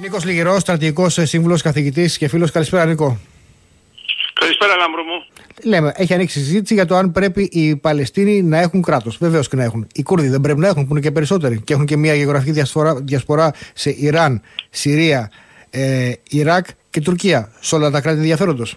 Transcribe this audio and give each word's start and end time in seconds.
Νίκος 0.00 0.24
Λυγερός, 0.24 0.60
στρατηγικός 0.60 1.18
σύμβουλος, 1.22 1.62
καθηγητής 1.62 2.18
και 2.18 2.28
φίλος. 2.28 2.50
Καλησπέρα, 2.50 2.86
Νίκο. 2.86 3.18
Καλησπέρα, 4.32 4.76
Λάμπρο 4.76 5.02
μου. 5.02 5.24
Λέμε, 5.64 5.92
έχει 5.96 6.14
ανοίξει 6.14 6.38
συζήτηση 6.38 6.74
για 6.74 6.86
το 6.86 6.96
αν 6.96 7.12
πρέπει 7.12 7.42
οι 7.42 7.76
Παλαιστίνιοι 7.76 8.42
να 8.42 8.58
έχουν 8.58 8.82
κράτος. 8.82 9.16
Βεβαίως 9.16 9.48
και 9.48 9.56
να 9.56 9.64
έχουν. 9.64 9.86
Οι 9.92 10.02
Κούρδοι 10.02 10.28
δεν 10.28 10.40
πρέπει 10.40 10.60
να 10.60 10.68
έχουν, 10.68 10.86
που 10.86 10.92
είναι 10.92 11.00
και 11.00 11.10
περισσότεροι. 11.10 11.60
Και 11.60 11.72
έχουν 11.72 11.86
και 11.86 11.96
μια 11.96 12.14
γεωγραφική 12.14 12.52
διασπορά, 12.52 12.94
διασπορά 12.94 13.52
σε 13.74 13.90
Ιράν, 13.98 14.42
Συρία, 14.70 15.30
ε, 15.70 16.12
Ιράκ 16.30 16.66
και 16.90 17.00
Τουρκία. 17.00 17.52
Σε 17.60 17.74
όλα 17.74 17.90
τα 17.90 18.00
κράτη 18.00 18.18
ενδιαφέροντος. 18.18 18.76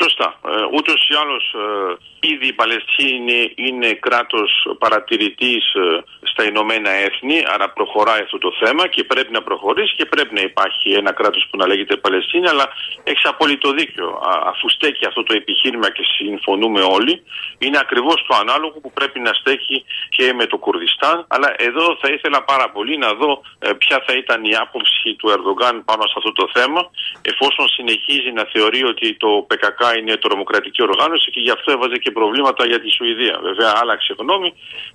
Σωστά. 0.00 0.40
Ε, 0.44 0.76
Ούτως 0.76 1.08
ή 1.08 1.14
άλλως 1.14 1.54
ε, 1.54 1.96
Ήδη 2.32 2.46
η 2.46 2.52
Παλαιστίνη 2.52 3.52
είναι 3.54 3.92
κράτος 3.92 4.50
παρατηρητής 4.78 5.74
ε, 5.74 6.02
στα 6.22 6.44
Ηνωμένα 6.44 6.90
Έθνη, 6.90 7.44
άρα 7.54 7.70
προχωράει 7.70 8.20
αυτό 8.20 8.38
το 8.38 8.50
θέμα 8.62 8.86
και 8.86 9.04
πρέπει 9.04 9.32
να 9.32 9.42
προχωρήσει 9.42 9.94
και 9.96 10.04
πρέπει 10.04 10.34
να 10.34 10.40
υπάρχει 10.40 10.92
ένα 10.92 11.12
κράτος 11.12 11.46
που 11.50 11.56
να 11.56 11.66
λέγεται 11.66 11.96
Παλαιστίνη, 11.96 12.48
αλλά 12.48 12.68
έχεις 13.04 13.24
απόλυτο 13.24 13.72
δίκιο. 13.72 14.20
Αφού 14.44 14.68
στέκει 14.68 15.06
αυτό 15.06 15.22
το 15.22 15.34
επιχείρημα 15.34 15.90
και 15.90 16.02
συμφωνούμε 16.16 16.80
όλοι, 16.80 17.22
είναι 17.58 17.78
ακριβώς 17.78 18.24
το 18.28 18.36
ανάλογο 18.36 18.80
που 18.80 18.92
πρέπει 18.92 19.20
να 19.20 19.32
στέκει 19.32 19.84
και 20.08 20.32
με 20.32 20.46
το 20.46 20.56
Κουρδιστάν. 20.56 21.24
Αλλά 21.28 21.54
εδώ 21.56 21.96
θα 22.00 22.08
ήθελα 22.08 22.42
πάρα 22.42 22.70
πολύ 22.70 22.98
να 22.98 23.12
δω 23.14 23.42
ε, 23.58 23.72
ποια 23.72 24.02
θα 24.06 24.12
ήταν 24.12 24.44
η 24.44 24.54
άποψη 24.54 25.14
του 25.18 25.28
Ερντογκάν 25.28 25.84
πάνω 25.84 26.02
σε 26.02 26.14
αυτό 26.16 26.32
το 26.32 26.50
θέμα, 26.52 26.90
εφόσον 27.22 27.68
συνεχίζει 27.68 28.30
να 28.32 28.44
θεωρεί 28.52 28.84
ότι 28.84 29.16
το 29.16 29.46
ΠΚΚ 29.48 29.80
είναι 29.98 30.16
τρομοκρατική 30.24 30.82
οργάνωση 30.82 31.30
και 31.34 31.40
γι' 31.46 31.54
αυτό 31.56 31.68
έβαζε 31.76 31.96
και 32.02 32.10
προβλήματα 32.10 32.62
για 32.70 32.80
τη 32.80 32.88
Σουηδία. 32.96 33.36
Βέβαια, 33.48 33.70
άλλαξε 33.80 34.14
γνώμη, 34.18 34.50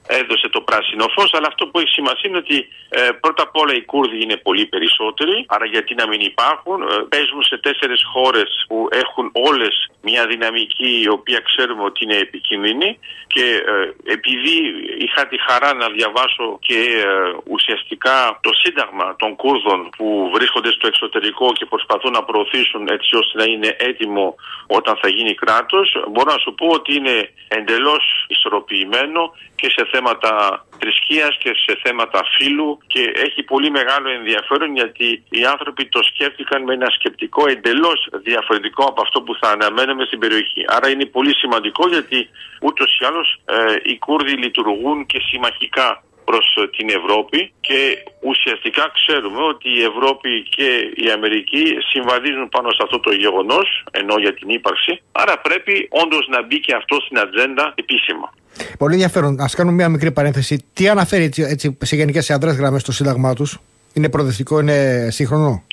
έδωσε 0.07 0.47
το 0.55 0.61
πράσινο 0.61 1.05
φως, 1.15 1.29
αλλά 1.33 1.47
αυτό 1.47 1.63
που 1.67 1.79
έχει 1.79 1.91
σημασία 1.99 2.29
είναι 2.29 2.37
ότι 2.45 2.57
ε, 2.89 3.09
πρώτα 3.23 3.43
απ' 3.43 3.55
όλα 3.61 3.73
οι 3.73 3.83
Κούρδοι 3.91 4.17
είναι 4.23 4.37
πολύ 4.37 4.65
περισσότεροι, 4.65 5.45
άρα 5.47 5.65
γιατί 5.65 5.91
να 5.95 6.07
μην 6.07 6.21
υπάρχουν. 6.31 6.81
Ε, 6.81 6.85
παίζουν 7.09 7.43
σε 7.43 7.57
τέσσερι 7.57 7.97
χώρες 8.13 8.49
που 8.67 8.87
έχουν 9.03 9.25
όλες 9.33 9.73
μια 10.01 10.23
δυναμική 10.27 11.01
η 11.05 11.09
οποία 11.09 11.39
ξέρουμε 11.39 11.83
ότι 11.83 12.03
είναι 12.03 12.17
επικίνδυνη 12.17 12.99
και 13.27 13.45
ε, 13.73 14.11
επειδή 14.15 14.57
είχα 15.05 15.27
τη 15.27 15.37
χαρά 15.47 15.73
να 15.73 15.87
διαβάσω 15.89 16.57
και 16.67 16.79
ε, 17.05 17.05
ουσιαστικά 17.55 18.39
το 18.41 18.51
σύνταγμα 18.53 19.15
των 19.21 19.35
Κούρδων 19.35 19.89
που 19.97 20.29
βρίσκονται 20.33 20.71
στο 20.71 20.87
εξωτερικό 20.87 21.53
και 21.53 21.65
προσπαθούν 21.65 22.11
να 22.11 22.23
προωθήσουν 22.23 22.87
έτσι 22.87 23.15
ώστε 23.15 23.37
να 23.41 23.45
είναι 23.51 23.75
έτοιμο 23.79 24.35
όταν 24.77 24.95
θα 25.01 25.09
γίνει 25.09 25.33
κράτος, 25.33 25.87
μπορώ 26.11 26.31
να 26.31 26.39
σου 26.43 26.53
πω 26.59 26.67
ότι 26.67 26.95
είναι 26.95 27.15
εντελώς 27.47 28.03
ισορροπημένο 28.27 29.21
και 29.55 29.69
σε 29.75 29.83
θέματα 29.91 30.31
θρησκείας 30.79 31.33
και 31.43 31.51
σε 31.65 31.73
θέματα 31.83 32.19
φύλου 32.33 32.77
και 32.87 33.01
έχει 33.25 33.43
πολύ 33.43 33.69
μεγάλο 33.71 34.09
ενδιαφέρον 34.09 34.69
γιατί 34.75 35.23
οι 35.29 35.43
άνθρωποι 35.53 35.83
το 35.85 35.99
σκέφτηκαν 36.03 36.63
με 36.63 36.73
ένα 36.73 36.89
σκεπτικό 36.97 37.41
εντελώς 37.49 37.99
διαφορετικό 38.23 38.83
από 38.91 39.01
αυτό 39.01 39.21
που 39.21 39.33
θα 39.41 39.49
αναμέναμε 39.55 40.03
στην 40.05 40.19
περιοχή. 40.19 40.61
Άρα 40.67 40.89
είναι 40.89 41.05
πολύ 41.05 41.33
σημαντικό 41.35 41.87
γιατί 41.87 42.29
ούτως 42.61 42.99
ή 43.01 43.05
άλλως 43.05 43.27
ε, 43.45 43.75
οι 43.83 43.97
Κούρδοι 43.97 44.33
λειτουργούν 44.43 45.05
και 45.05 45.19
συμμαχικά 45.29 46.03
προς 46.29 46.47
ε, 46.61 46.63
την 46.77 46.87
Ευρώπη 46.99 47.39
και 47.67 47.79
ουσιαστικά 48.29 48.83
ξέρουμε 48.97 49.41
ότι 49.53 49.69
η 49.79 49.81
Ευρώπη 49.91 50.31
και 50.55 50.67
η 51.05 51.07
Αμερική 51.17 51.63
συμβαδίζουν 51.91 52.47
πάνω 52.55 52.69
σε 52.75 52.81
αυτό 52.85 52.97
το 53.05 53.11
γεγονός 53.23 53.67
ενώ 53.91 54.15
για 54.23 54.33
την 54.39 54.47
ύπαρξη 54.57 54.93
άρα 55.21 55.35
πρέπει 55.47 55.73
όντως 56.03 56.23
να 56.33 56.39
μπει 56.45 56.57
και 56.65 56.73
αυτό 56.79 56.95
στην 57.05 57.19
ατζέντα 57.23 57.65
επίσημα. 57.83 58.27
Πολύ 58.77 58.93
ενδιαφέρον. 58.93 59.31
Α 59.45 59.47
κάνουμε 59.57 59.75
μια 59.75 59.89
μικρή 59.89 60.11
παρένθεση. 60.11 60.55
Τι 60.73 60.83
αναφέρει 60.89 61.23
έτσι, 61.23 61.41
έτσι 61.41 61.77
σε 61.81 61.95
γενικές 61.95 62.29
αδρέ 62.29 62.51
γραμμές 62.51 62.81
στο 62.81 62.91
Σύνταγμά 62.91 63.33
τους, 63.33 63.59
Είναι 63.93 64.09
προοδευτικό, 64.09 64.59
είναι 64.59 65.07
σύγχρονο; 65.11 65.63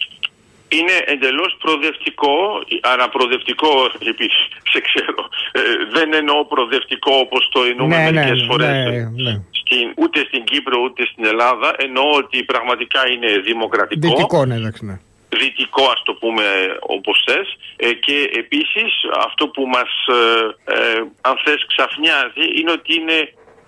Είναι 0.69 0.97
εντελώς 1.07 1.57
προοδευτικό, 1.59 2.35
αλλά 2.81 3.09
προοδευτικό 3.09 3.91
επίσης, 3.99 4.47
σε 4.73 4.81
ξέρω. 4.81 5.29
Ε, 5.53 5.61
δεν 5.93 6.13
εννοώ 6.15 6.45
προοδευτικό 6.45 7.13
όπως 7.15 7.49
το 7.53 7.63
εννοούμε 7.63 7.97
ναι, 7.97 8.11
μερικές 8.11 8.41
ναι, 8.41 8.47
φορές. 8.47 8.69
Ναι, 8.69 9.31
ναι 9.31 9.43
στην, 9.67 9.93
ούτε 9.97 10.19
στην 10.29 10.45
Κύπρο 10.45 10.77
ούτε 10.81 11.07
στην 11.07 11.25
Ελλάδα. 11.25 11.75
Εννοώ 11.79 12.11
ότι 12.23 12.45
πραγματικά 12.45 13.01
είναι 13.13 13.31
δημοκρατικό. 13.39 14.09
Δυτικό, 14.09 14.45
ναι, 14.45 14.55
εντάξει, 14.55 14.85
ναι. 14.85 14.97
Δυτικό, 15.29 15.85
ας 15.97 16.03
το 16.05 16.13
πούμε 16.15 16.45
όπως 16.81 17.23
θες. 17.27 17.49
Ε, 17.77 17.93
και 17.93 18.31
επίσης 18.43 18.93
αυτό 19.27 19.49
που 19.49 19.63
μας, 19.67 19.91
ε, 20.21 20.75
ε, 20.75 20.99
αν 21.21 21.35
θες, 21.45 21.67
ξαφνιάζει 21.73 22.47
είναι 22.59 22.71
ότι 22.71 22.95
είναι 23.01 23.19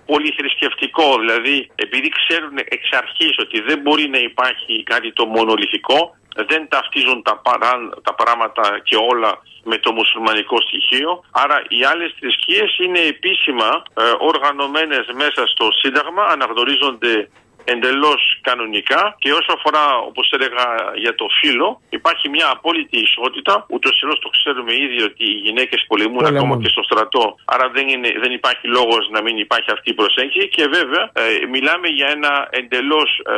πολύ 0.05 0.29
θρησκευτικό. 0.37 1.17
Δηλαδή, 1.19 1.55
επειδή 1.75 2.09
ξέρουν 2.09 2.57
εξ 2.57 2.83
αρχής 3.01 3.33
ότι 3.39 3.61
δεν 3.61 3.79
μπορεί 3.79 4.07
να 4.09 4.17
υπάρχει 4.17 4.83
κάτι 4.83 5.13
το 5.13 5.25
μονολυθικό, 5.25 6.15
δεν 6.35 6.67
ταυτίζουν 6.69 7.21
τα, 7.23 7.37
παρά, 7.37 7.73
τα 8.01 8.13
πράγματα 8.13 8.79
και 8.83 8.95
όλα 8.95 9.41
με 9.63 9.77
το 9.77 9.91
μουσουλμανικό 9.91 10.61
στοιχείο. 10.61 11.23
Άρα 11.31 11.63
οι 11.67 11.83
άλλες 11.83 12.15
θρησκείες 12.19 12.77
είναι 12.77 12.99
επίσημα 12.99 13.83
ε, 13.93 14.01
οργανωμένες 14.19 15.05
μέσα 15.13 15.47
στο 15.47 15.65
Σύνταγμα, 15.81 16.23
αναγνωρίζονται 16.23 17.29
εντελώς 17.73 18.21
κανονικά 18.41 19.01
και 19.21 19.31
όσο 19.39 19.51
αφορά, 19.57 19.85
όπως 20.09 20.27
έλεγα, 20.35 20.65
για 21.03 21.13
το 21.15 21.25
φύλλο, 21.39 21.81
υπάρχει 21.89 22.29
μια 22.29 22.47
απόλυτη 22.55 22.97
ισότητα. 23.07 23.53
Ούτως 23.69 23.93
ή 24.01 24.05
το 24.25 24.29
ξέρουμε 24.37 24.73
ήδη 24.85 24.99
ότι 25.09 25.23
οι 25.31 25.37
γυναίκες 25.45 25.85
πολεμούν 25.87 26.25
ακόμα 26.25 26.53
και 26.61 26.69
στο 26.75 26.83
στρατό. 26.83 27.25
Άρα 27.45 27.69
δεν, 27.75 27.85
είναι, 27.87 28.09
δεν 28.23 28.31
υπάρχει 28.39 28.67
λόγος 28.67 29.03
να 29.15 29.21
μην 29.21 29.37
υπάρχει 29.37 29.69
αυτή 29.71 29.89
η 29.89 29.93
προσέγγιση. 29.93 30.47
Και 30.55 30.65
βέβαια, 30.77 31.03
ε, 31.13 31.45
μιλάμε 31.55 31.87
για 31.87 32.07
ένα 32.15 32.47
εντελώς 32.49 33.09
ε, 33.25 33.33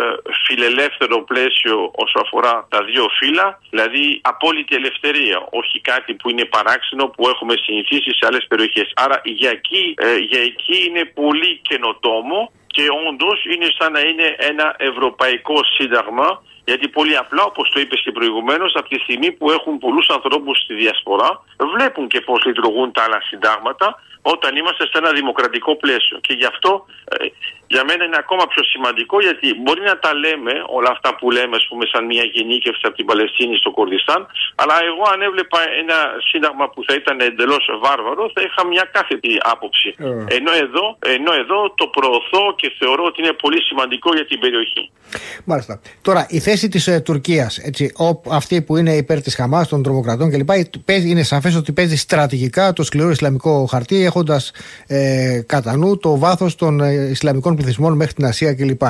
φιλελεύθερο 0.45 1.17
πλαίσιο 1.31 1.77
όσο 2.03 2.17
αφορά 2.25 2.53
τα 2.73 2.79
δύο 2.89 3.05
φύλλα, 3.19 3.59
δηλαδή 3.69 4.19
απόλυτη 4.21 4.75
ελευθερία. 4.75 5.37
Όχι 5.49 5.77
κάτι 5.81 6.13
που 6.13 6.29
είναι 6.29 6.45
παράξενο 6.45 7.03
που 7.07 7.23
έχουμε 7.29 7.53
συνηθίσει 7.65 8.11
σε 8.17 8.23
άλλες 8.27 8.45
περιοχές. 8.47 8.87
Άρα 8.95 9.21
για 9.23 9.49
εκεί, 9.49 9.93
ε, 9.97 10.17
για 10.17 10.41
εκεί 10.49 10.77
είναι 10.87 11.03
πολύ 11.05 11.51
καινοτόμο 11.69 12.51
και 12.71 12.83
όντως 13.07 13.45
είναι 13.45 13.67
σαν 13.77 13.91
να 13.91 13.99
είναι 13.99 14.35
ένα 14.37 14.75
ευρωπαϊκό 14.77 15.57
σύνταγμα 15.63 16.41
γιατί 16.65 16.87
πολύ 16.87 17.17
απλά, 17.17 17.43
όπως 17.43 17.69
το 17.73 17.79
είπες 17.79 18.01
και 18.03 18.11
προηγουμένως, 18.11 18.73
από 18.75 18.89
τη 18.89 18.99
στιγμή 18.99 19.31
που 19.31 19.51
έχουν 19.51 19.77
πολλούς 19.77 20.07
ανθρώπους 20.09 20.57
στη 20.63 20.73
διασπορά, 20.73 21.43
βλέπουν 21.75 22.07
και 22.07 22.21
πώς 22.21 22.45
λειτουργούν 22.45 22.91
τα 22.91 23.03
άλλα 23.03 23.21
συντάγματα 23.21 24.01
όταν 24.21 24.55
είμαστε 24.55 24.83
σε 24.91 24.97
ένα 25.01 25.11
δημοκρατικό 25.11 25.71
πλαίσιο. 25.75 26.17
Και 26.25 26.33
γι' 26.33 26.45
αυτό 26.45 26.85
ε, 27.05 27.25
για 27.73 27.83
μένα 27.87 28.03
είναι 28.07 28.19
ακόμα 28.25 28.45
πιο 28.53 28.63
σημαντικό 28.73 29.15
γιατί 29.27 29.47
μπορεί 29.61 29.81
να 29.91 29.97
τα 30.03 30.11
λέμε 30.23 30.53
όλα 30.77 30.89
αυτά 30.95 31.09
που 31.17 31.25
λέμε 31.37 31.55
ας 31.61 31.65
πούμε, 31.69 31.83
σαν 31.91 32.03
μια 32.11 32.25
γενίκευση 32.35 32.83
από 32.87 32.95
την 32.99 33.05
Παλαιστίνη 33.09 33.55
στο 33.61 33.69
Κουρδιστάν 33.77 34.21
αλλά 34.61 34.75
εγώ 34.89 35.03
αν 35.13 35.19
έβλεπα 35.27 35.59
ένα 35.81 35.97
σύνταγμα 36.29 36.65
που 36.71 36.79
θα 36.87 36.93
ήταν 37.01 37.15
εντελώς 37.29 37.63
βάρβαρο 37.83 38.23
θα 38.35 38.41
είχα 38.45 38.61
μια 38.73 38.85
κάθετη 38.95 39.31
άποψη. 39.53 39.89
Ε. 39.97 40.35
Ενώ, 40.37 40.51
εδώ, 40.65 40.85
ενώ 41.15 41.31
εδώ 41.41 41.59
το 41.79 41.85
προωθώ 41.95 42.43
και 42.59 42.67
θεωρώ 42.79 43.03
ότι 43.09 43.17
είναι 43.21 43.35
πολύ 43.43 43.59
σημαντικό 43.69 44.09
για 44.17 44.25
την 44.25 44.39
περιοχή. 44.39 44.83
Μάλιστα. 45.45 45.73
Τώρα 46.01 46.21
η 46.29 46.39
θέση 46.39 46.67
της 46.69 46.87
ε, 46.87 46.99
Τουρκίας 46.99 47.59
αυτή 48.31 48.61
που 48.61 48.77
είναι 48.77 48.93
υπέρ 48.95 49.21
της 49.21 49.35
Χαμάς, 49.35 49.67
των 49.67 49.83
τρομοκρατών 49.83 50.31
κλπ. 50.31 50.49
Είναι 50.87 51.23
σαφές 51.23 51.55
ότι 51.55 51.71
παίζει 51.71 51.97
στρατηγικά 51.97 52.73
το 52.73 52.83
σκληρό 52.83 53.09
Ισλαμικό 53.09 53.65
χαρτί 53.65 54.10
έχοντας 54.11 54.51
ε, 54.87 55.41
κατά 55.45 55.77
νου 55.77 55.97
το 55.97 56.17
βάθος 56.17 56.55
των 56.55 56.81
ε, 56.81 57.09
Ισλαμικών 57.09 57.55
πληθυσμών 57.55 57.95
μέχρι 57.95 58.13
την 58.13 58.25
Ασία 58.25 58.53
κλπ. 58.53 58.81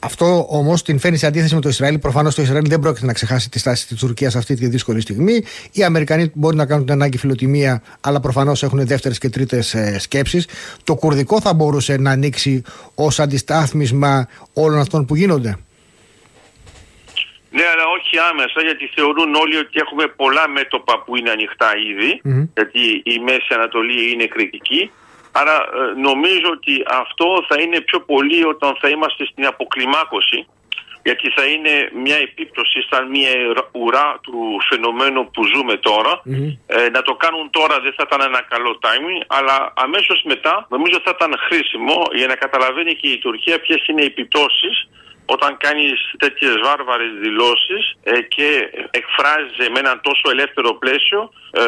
Αυτό 0.00 0.46
όμως 0.48 0.82
την 0.82 0.98
φέρνει 0.98 1.16
σε 1.16 1.26
αντίθεση 1.26 1.54
με 1.54 1.60
το 1.60 1.68
Ισραήλ. 1.68 1.98
Προφανώς 1.98 2.34
το 2.34 2.42
Ισραήλ 2.42 2.68
δεν 2.68 2.80
πρόκειται 2.80 3.06
να 3.06 3.12
ξεχάσει 3.12 3.50
τη 3.50 3.58
στάση 3.58 3.86
της 3.86 3.98
Τουρκίας 3.98 4.36
αυτή 4.36 4.54
τη 4.54 4.66
δύσκολη 4.66 5.00
στιγμή. 5.00 5.42
Οι 5.72 5.84
Αμερικανοί 5.84 6.30
μπορεί 6.34 6.56
να 6.56 6.66
κάνουν 6.66 6.84
την 6.84 6.94
ανάγκη 6.94 7.18
φιλοτιμία, 7.18 7.82
αλλά 8.00 8.20
προφανώς 8.20 8.62
έχουν 8.62 8.86
δεύτερες 8.86 9.18
και 9.18 9.28
τρίτες 9.28 9.76
σκέψεις. 9.98 10.46
Το 10.84 10.94
κουρδικό 10.94 11.40
θα 11.40 11.54
μπορούσε 11.54 11.96
να 11.96 12.10
ανοίξει 12.10 12.62
ως 12.94 13.20
αντιστάθμισμα 13.20 14.28
όλων 14.52 14.78
αυτών 14.78 15.04
που 15.04 15.16
γίνονται. 15.16 15.56
Ναι, 17.50 17.64
αλλά 17.72 17.86
όχι 17.96 18.18
άμεσα, 18.30 18.60
γιατί 18.62 18.90
θεωρούν 18.94 19.34
όλοι 19.34 19.56
ότι 19.56 19.80
έχουμε 19.84 20.06
πολλά 20.06 20.48
μέτωπα 20.48 21.02
που 21.02 21.16
είναι 21.16 21.30
ανοιχτά 21.30 21.70
γιατί 22.54 23.02
η 23.04 23.18
Μέση 23.18 23.50
Ανατολή 23.54 24.12
είναι 24.12 24.26
κριτική. 24.26 24.90
Άρα 25.32 25.56
ε, 25.56 26.00
νομίζω 26.00 26.48
ότι 26.50 26.74
αυτό 27.02 27.44
θα 27.48 27.60
είναι 27.60 27.80
πιο 27.80 28.00
πολύ 28.00 28.44
όταν 28.44 28.76
θα 28.80 28.88
είμαστε 28.88 29.26
στην 29.26 29.46
αποκλιμάκωση 29.46 30.46
γιατί 31.08 31.26
θα 31.36 31.44
είναι 31.52 31.74
μια 32.04 32.18
επίπτωση 32.28 32.78
σαν 32.90 33.02
μια 33.14 33.32
ουρά 33.72 34.18
του 34.22 34.38
φαινομένου 34.68 35.30
που 35.30 35.42
ζούμε 35.52 35.76
Ε, 36.66 36.88
να 36.96 37.02
το 37.02 37.14
κάνουν 37.14 37.50
τώρα 37.50 37.80
δεν 37.84 37.92
θα 37.96 38.04
ήταν 38.06 38.20
ένα 38.30 38.40
καλό 38.52 38.72
timing, 38.84 39.18
αλλά 39.36 39.56
αμέσως 39.84 40.18
μετά 40.32 40.66
νομίζω 40.74 40.96
θα 41.04 41.12
ήταν 41.16 41.32
χρήσιμο 41.46 41.96
για 42.18 42.26
να 42.26 42.34
καταλαβαίνει 42.44 42.94
και 43.00 43.08
η 43.08 43.18
Τουρκία 43.18 43.60
ποιες 43.60 43.86
είναι 43.88 44.02
οι 44.02 44.10
επιπτώσεις 44.14 44.74
όταν 45.34 45.50
κάνεις 45.64 45.98
τέτοιες 46.18 46.54
βάρβαρες 46.64 47.12
δηλώσεις 47.24 47.84
ε, 48.02 48.20
και 48.34 48.48
εκφράζεσαι 48.90 49.66
με 49.72 49.78
έναν 49.84 50.00
τόσο 50.08 50.26
ελεύθερο 50.34 50.70
πλαίσιο 50.82 51.20
ε, 51.50 51.62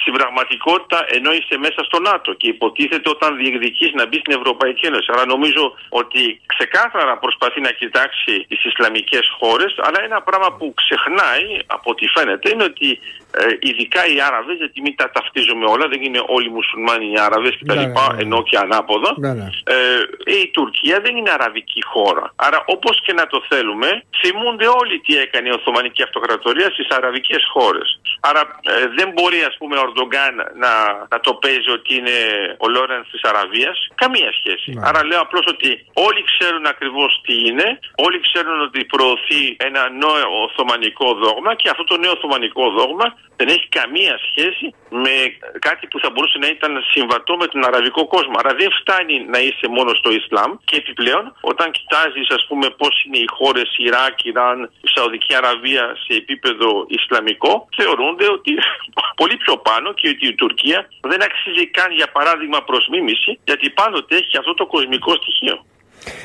στην 0.00 0.12
πραγματικότητα 0.18 0.98
ενώ 1.16 1.30
είσαι 1.38 1.56
μέσα 1.66 1.80
στο 1.88 1.98
ΝΑΤΟ 2.08 2.30
και 2.40 2.48
υποτίθεται 2.54 3.08
όταν 3.16 3.36
διεκδικείς 3.40 3.90
να 3.98 4.06
μπεις 4.06 4.20
στην 4.20 4.38
Ευρωπαϊκή 4.40 4.86
Ένωση. 4.86 5.08
Άρα 5.14 5.24
νομίζω 5.34 5.64
ότι 6.00 6.40
ξεκάθαρα 6.46 7.18
προσπαθεί 7.18 7.60
να 7.60 7.70
κοιτάξει 7.80 8.32
τις 8.48 8.64
Ισλαμικές 8.70 9.26
χώρες 9.38 9.72
αλλά 9.86 9.98
ένα 10.08 10.18
πράγμα 10.22 10.48
που 10.56 10.66
ξεχνάει 10.80 11.48
από 11.66 11.90
ό,τι 11.90 12.04
φαίνεται 12.14 12.46
είναι 12.52 12.64
ότι 12.72 12.88
ε, 13.27 13.27
ειδικά 13.68 14.00
οι 14.12 14.16
Άραβες, 14.28 14.56
γιατί 14.62 14.80
μην 14.80 14.94
τα 14.96 15.10
ταυτίζουμε 15.10 15.64
όλα, 15.74 15.86
δεν 15.92 16.00
είναι 16.02 16.22
όλοι 16.26 16.46
οι 16.50 16.56
μουσουλμάνοι 16.58 17.06
οι 17.12 17.18
Άραβες 17.26 17.54
κτλ. 17.60 17.78
Ναι, 17.78 17.86
ναι, 17.86 17.92
ναι. 17.92 18.22
ενώ 18.22 18.38
και 18.48 18.56
ανάποδα. 18.64 19.10
Ναι, 19.24 19.32
ναι. 19.40 19.48
Ε, 19.74 19.76
η 20.42 20.48
Τουρκία 20.56 20.96
δεν 21.04 21.16
είναι 21.16 21.32
αραβική 21.38 21.82
χώρα. 21.92 22.24
Άρα 22.36 22.58
όπως 22.74 22.94
και 23.04 23.12
να 23.12 23.26
το 23.32 23.38
θέλουμε, 23.48 23.88
θυμούνται 24.20 24.68
όλοι 24.80 24.96
τι 25.04 25.12
έκανε 25.24 25.48
η 25.48 25.54
Οθωμανική 25.58 26.02
Αυτοκρατορία 26.02 26.68
στις 26.74 26.88
αραβικές 26.98 27.42
χώρες. 27.52 27.88
Άρα 28.20 28.42
ε, 28.62 28.86
δεν 28.96 29.08
μπορεί 29.14 29.40
ας 29.50 29.56
πούμε 29.58 29.76
ο 29.76 29.80
Ορντογκάν 29.80 30.34
να, 30.62 30.72
να 31.12 31.20
το 31.20 31.32
παίζει 31.34 31.70
ότι 31.78 31.94
είναι 31.94 32.16
ο 32.58 32.68
Λόρενς 32.68 33.08
της 33.10 33.22
Αραβίας. 33.30 33.88
Καμία 33.94 34.30
σχέση. 34.38 34.70
Ναι. 34.72 34.82
Άρα 34.88 35.04
λέω 35.04 35.20
απλώς 35.20 35.44
ότι 35.54 35.86
όλοι 35.92 36.22
ξέρουν 36.30 36.66
ακριβώς 36.66 37.20
τι 37.24 37.34
είναι, 37.48 37.78
όλοι 38.04 38.20
ξέρουν 38.20 38.60
ότι 38.60 38.84
προωθεί 38.84 39.56
ένα 39.68 39.82
νέο 39.90 40.42
Οθωμανικό 40.44 41.08
δόγμα 41.14 41.54
και 41.54 41.68
αυτό 41.68 41.84
το 41.84 41.96
νέο 41.96 42.12
Οθωμανικό 42.12 42.70
δόγμα 42.70 43.06
δεν 43.38 43.48
έχει 43.48 43.68
καμία 43.68 44.14
σχέση 44.28 44.66
με 44.88 45.14
κάτι 45.58 45.86
που 45.90 45.98
θα 46.02 46.10
μπορούσε 46.10 46.38
να 46.38 46.48
ήταν 46.56 46.72
συμβατό 46.92 47.36
με 47.36 47.46
τον 47.46 47.64
αραβικό 47.64 48.02
κόσμο. 48.14 48.34
Άρα 48.40 48.52
δεν 48.60 48.70
φτάνει 48.80 49.16
να 49.34 49.38
είσαι 49.46 49.66
μόνο 49.76 49.90
στο 50.00 50.10
Ισλάμ 50.18 50.50
και 50.64 50.76
επιπλέον 50.76 51.24
όταν 51.40 51.70
κοιτάζεις, 51.70 52.28
ας 52.38 52.44
πούμε, 52.48 52.66
πώς 52.80 52.94
είναι 53.04 53.18
οι 53.18 53.28
χώρες 53.38 53.68
Ιράκ, 53.76 54.24
Ιράν, 54.24 54.70
Σαουδική 54.94 55.34
Αραβία 55.34 55.84
σε 56.04 56.12
επίπεδο 56.22 56.68
Ισλαμικό, 56.88 57.68
θεωρούνται 58.08 58.28
ότι 58.38 58.52
πολύ 59.20 59.36
πιο 59.36 59.56
πάνω 59.68 59.92
και 59.94 60.08
ότι 60.08 60.26
η 60.28 60.34
Τουρκία 60.34 60.88
δεν 61.00 61.20
αξίζει 61.22 61.64
καν 61.70 61.90
για 61.92 62.08
παράδειγμα 62.16 62.58
προς 62.62 62.88
μίμηση, 62.90 63.38
γιατί 63.44 63.70
πάντοτε 63.70 64.16
έχει 64.16 64.36
αυτό 64.38 64.54
το 64.54 64.66
κοσμικό 64.66 65.12
στοιχείο. 65.20 65.64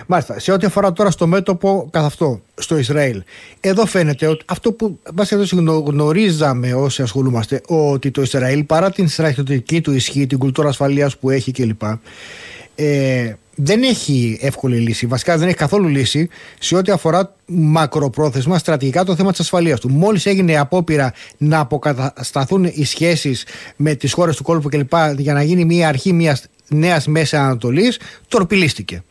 Μάλιστα. 0.07 0.39
Σε 0.39 0.51
ό,τι 0.51 0.65
αφορά 0.65 0.94
τώρα 0.94 1.12
στο 1.12 1.27
μέτωπο 1.27 1.89
καθ' 1.91 2.06
αυτό, 2.06 2.41
στο 2.56 2.77
Ισραήλ, 2.77 3.24
εδώ 3.59 3.85
φαίνεται 3.85 4.27
ότι 4.27 4.45
αυτό 4.47 4.71
που 4.71 5.00
βασικά 5.13 5.44
γνωρίζαμε 5.85 6.74
όσοι 6.74 7.01
ασχολούμαστε, 7.01 7.62
ότι 7.68 8.12
το 8.12 8.21
Ισραήλ 8.21 8.63
παρά 8.63 8.91
την 8.91 9.07
στρατιωτική 9.07 9.81
του 9.81 9.91
ισχύ, 9.91 10.27
την 10.27 10.38
κουλτούρα 10.38 10.69
ασφαλείας 10.69 11.18
που 11.18 11.30
έχει 11.30 11.51
κλπ. 11.51 11.81
Ε, 12.75 13.33
δεν 13.55 13.83
έχει 13.83 14.38
εύκολη 14.41 14.77
λύση. 14.77 15.05
Βασικά 15.05 15.38
δεν 15.38 15.47
έχει 15.47 15.57
καθόλου 15.57 15.88
λύση 15.88 16.29
σε 16.59 16.75
ό,τι 16.75 16.91
αφορά 16.91 17.35
μακροπρόθεσμα 17.45 18.57
στρατηγικά 18.57 19.03
το 19.03 19.15
θέμα 19.15 19.31
της 19.31 19.39
ασφαλείας 19.39 19.79
του. 19.79 19.89
Μόλις 19.89 20.25
έγινε 20.25 20.57
απόπειρα 20.57 21.13
να 21.38 21.59
αποκατασταθούν 21.59 22.63
οι 22.63 22.85
σχέσεις 22.85 23.45
με 23.75 23.95
τις 23.95 24.13
χώρες 24.13 24.35
του 24.35 24.44
κόλπου 24.44 24.69
κλπ. 24.69 24.94
για 25.17 25.33
να 25.33 25.44
γίνει 25.44 25.65
μια 25.65 25.88
αρχή 25.88 26.13
μιας 26.13 26.47
νέας 26.67 27.07
Μέσης 27.07 27.33
Ανατολής, 27.33 28.00
τορπιλίστηκε. 28.27 29.03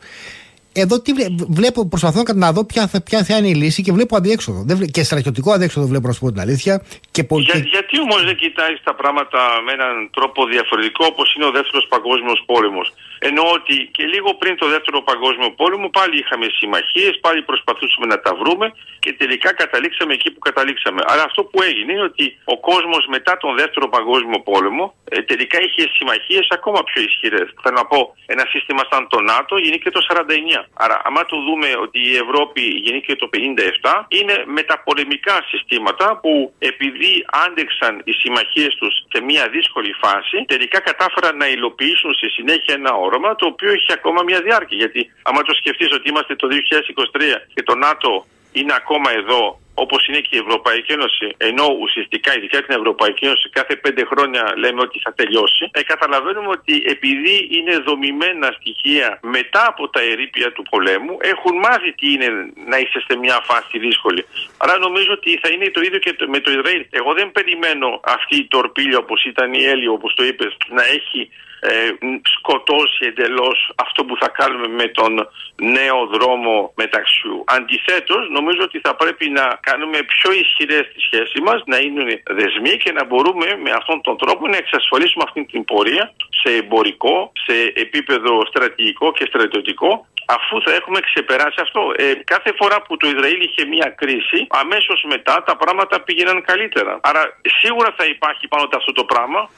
Εδώ 0.75 1.01
τι 1.01 1.11
βλέπω, 1.49 1.87
προσπαθώ 1.87 2.21
να 2.35 2.51
δω 2.51 2.65
ποια 2.65 2.87
θα, 2.87 3.01
ποια 3.01 3.23
θα 3.23 3.37
είναι 3.37 3.47
η 3.47 3.53
λύση 3.53 3.81
και 3.81 3.91
βλέπω 3.91 4.15
αδιέξοδο. 4.15 4.63
Δεν 4.65 4.77
και 4.95 5.03
στρατιωτικό 5.03 5.51
αδιέξοδο 5.51 5.87
βλέπω, 5.87 6.07
να 6.07 6.13
σου 6.13 6.19
πω 6.19 6.31
την 6.31 6.41
αλήθεια. 6.41 6.83
Και 7.11 7.25
Για, 7.29 7.57
γιατί 7.75 7.95
όμως 8.05 8.23
δεν 8.25 8.35
κοιτάει 8.35 8.73
τα 8.83 8.95
πράγματα 8.95 9.39
με 9.65 9.71
έναν 9.77 10.09
τρόπο 10.11 10.45
διαφορετικό 10.45 11.05
όπως 11.11 11.35
είναι 11.35 11.45
ο 11.45 11.51
δεύτερος 11.51 11.85
Παγκόσμιος 11.89 12.43
Πόλεμος; 12.45 12.93
Ενώ 13.19 13.43
ότι 13.57 13.89
και 13.91 14.05
λίγο 14.05 14.33
πριν 14.33 14.57
το 14.57 14.67
δεύτερο 14.67 15.01
Παγκόσμιο 15.01 15.51
Πόλεμο 15.51 15.89
πάλι 15.89 16.17
είχαμε 16.19 16.47
συμμαχίες, 16.59 17.19
πάλι 17.21 17.41
προσπαθούσαμε 17.41 18.05
να 18.05 18.19
τα 18.19 18.35
βρούμε 18.35 18.73
και 18.99 19.13
τελικά 19.13 19.53
καταλήξαμε 19.53 20.13
εκεί 20.13 20.31
που 20.31 20.39
καταλήξαμε. 20.39 21.01
Αλλά 21.11 21.23
αυτό 21.23 21.43
που 21.43 21.61
έγινε 21.61 21.91
είναι 21.91 22.03
ότι 22.11 22.37
ο 22.43 22.59
κόσμος 22.59 23.05
μετά 23.07 23.37
τον 23.37 23.55
δεύτερο 23.55 23.87
Παγκόσμιο 23.89 24.39
Πόλεμο 24.39 24.95
ε, 25.09 25.21
τελικά 25.21 25.57
είχε 25.65 25.83
συμμαχίες 25.97 26.47
ακόμα 26.49 26.83
πιο 26.83 27.01
ισχυρές. 27.01 27.47
Θέλω 27.61 27.75
να 27.75 27.85
πω, 27.85 28.15
ένα 28.25 28.45
σύστημα 28.49 28.83
σαν 28.91 29.07
το 29.07 29.19
ΝΑΤΟ 29.21 29.57
γεννήθηκε 29.57 29.91
το 29.91 30.01
49. 30.09 30.65
Άρα, 30.73 31.01
άμα 31.03 31.25
το 31.25 31.37
δούμε 31.47 31.67
ότι 31.85 31.99
η 32.11 32.15
Ευρώπη 32.15 32.61
γεννήθηκε 32.61 33.15
το 33.15 33.29
57, 33.33 34.05
είναι 34.07 34.43
μεταπολεμικά 34.45 35.35
συστήματα 35.49 36.19
που 36.21 36.53
επειδή 36.59 37.25
άντεξαν 37.45 38.01
οι 38.03 38.11
συμμαχίες 38.11 38.75
τους 38.75 38.93
σε 39.11 39.23
μια 39.23 39.43
δύσκολη 39.49 39.93
φάση, 40.03 40.45
τελικά 40.47 40.79
κατάφεραν 40.79 41.37
να 41.37 41.47
υλοποιήσουν 41.47 42.13
στη 42.13 42.29
συνέχεια 42.29 42.73
ένα 42.73 42.91
όρομα 43.05 43.35
το 43.35 43.45
οποίο 43.45 43.71
έχει 43.71 43.91
ακόμα 43.97 44.21
μια 44.23 44.41
διάρκεια. 44.41 44.77
Γιατί, 44.77 45.01
άμα 45.29 45.41
το 45.41 45.53
σκεφτείς 45.53 45.89
ότι 45.97 46.09
είμαστε 46.09 46.35
το 46.35 46.47
2023 46.47 47.41
και 47.53 47.63
το 47.63 47.75
ΝΑΤΟ 47.75 48.25
είναι 48.51 48.73
ακόμα 48.81 49.09
εδώ 49.11 49.59
όπως 49.73 50.07
είναι 50.07 50.19
και 50.19 50.35
η 50.35 50.37
Ευρωπαϊκή 50.45 50.91
Ένωση, 50.91 51.27
ενώ 51.37 51.65
ουσιαστικά, 51.81 52.35
ειδικά 52.37 52.57
την 52.63 52.75
Ευρωπαϊκή 52.79 53.25
Ένωση, 53.25 53.49
κάθε 53.49 53.75
πέντε 53.75 54.03
χρόνια 54.05 54.53
λέμε 54.57 54.81
ότι 54.81 54.99
θα 54.99 55.13
τελειώσει, 55.13 55.69
ε, 55.71 55.83
καταλαβαίνουμε 55.83 56.47
ότι 56.47 56.83
επειδή 56.85 57.35
είναι 57.51 57.77
δομημένα 57.77 58.55
στοιχεία 58.59 59.19
μετά 59.21 59.63
από 59.67 59.89
τα 59.89 60.01
ερήπια 60.01 60.51
του 60.51 60.63
πολέμου, 60.69 61.17
έχουν 61.21 61.57
μάθει 61.57 61.91
τι 61.93 62.11
είναι 62.13 62.29
να 62.71 62.77
είσαι 62.77 62.99
σε 63.07 63.17
μια 63.17 63.37
φάση 63.43 63.79
δύσκολη. 63.79 64.25
Άρα 64.57 64.77
νομίζω 64.77 65.11
ότι 65.11 65.39
θα 65.41 65.49
είναι 65.49 65.69
το 65.69 65.81
ίδιο 65.81 65.99
και 65.99 66.15
με 66.27 66.39
το 66.39 66.51
Ισραήλ. 66.51 66.85
Εγώ 66.89 67.13
δεν 67.13 67.31
περιμένω 67.31 67.99
αυτή 68.03 68.35
η 68.35 68.47
τορπίλια 68.47 68.97
όπως 68.97 69.23
ήταν 69.23 69.53
η 69.53 69.63
Έλλη, 69.63 69.87
όπως 69.87 70.13
το 70.15 70.23
είπες, 70.23 70.57
να 70.69 70.83
έχει 70.83 71.29
ε, 71.65 71.89
σκοτώσει 72.37 73.05
εντελώς 73.05 73.71
αυτό 73.75 74.05
που 74.05 74.15
θα 74.21 74.27
κάνουμε 74.27 74.67
με 74.67 74.87
τον 74.87 75.29
νέο 75.55 76.07
δρόμο 76.13 76.73
μεταξύ. 76.75 77.11
Αντιθέτως 77.45 78.29
νομίζω 78.29 78.61
ότι 78.63 78.79
θα 78.79 78.95
πρέπει 78.95 79.29
να 79.29 79.45
κάνουμε 79.69 79.97
πιο 80.13 80.29
ισχυρές 80.41 80.85
τη 80.93 80.99
σχέση 81.07 81.37
μας, 81.47 81.59
να 81.71 81.77
είναι 81.85 82.03
δεσμοί 82.39 82.73
και 82.83 82.91
να 82.97 83.03
μπορούμε 83.05 83.47
με 83.65 83.71
αυτόν 83.79 84.01
τον 84.07 84.15
τρόπο 84.17 84.43
να 84.47 84.57
εξασφαλίσουμε 84.63 85.23
αυτή 85.27 85.41
την 85.51 85.61
πορεία 85.65 86.05
σε 86.41 86.49
εμπορικό, 86.61 87.31
σε 87.45 87.55
επίπεδο 87.85 88.31
στρατηγικό 88.51 89.07
και 89.17 89.25
στρατιωτικό 89.29 89.91
αφού 90.25 90.61
θα 90.65 90.71
έχουμε 90.79 90.99
ξεπεράσει 90.99 91.59
αυτό. 91.65 91.81
Ε, 91.95 92.13
κάθε 92.33 92.51
φορά 92.59 92.81
που 92.81 92.97
το 92.97 93.07
Ισραήλ 93.13 93.39
είχε 93.47 93.65
μια 93.65 93.89
κρίση, 94.01 94.39
αμέσως 94.49 94.99
μετά 95.13 95.43
τα 95.47 95.55
πράγματα 95.55 96.01
πήγαιναν 96.01 96.41
καλύτερα. 96.41 96.99
Άρα 97.01 97.21
σίγουρα 97.59 97.93
θα 97.97 98.05
υπάρχει 98.05 98.47
πάνω 98.47 98.67
αυτό 98.81 98.91
το 98.91 99.03
πράγμα 99.03 99.49